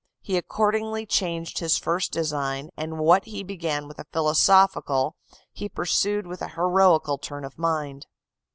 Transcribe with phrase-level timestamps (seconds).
[0.19, 5.15] He accordingly changed his first design, and what he began with a philosophical
[5.53, 8.07] he pursued with an heroical turn of mind."